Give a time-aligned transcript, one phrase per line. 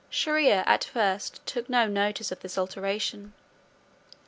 [0.09, 3.33] Shier ear at first took no notice of this alteration.